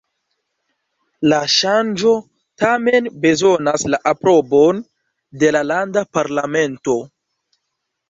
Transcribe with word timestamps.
La 1.33 1.41
ŝanĝo 1.55 2.15
tamen 2.63 3.11
bezonas 3.27 3.87
la 3.95 4.01
aprobon 4.15 4.83
de 5.45 5.55
la 5.59 5.65
landa 5.77 6.09
parlamento. 6.21 7.03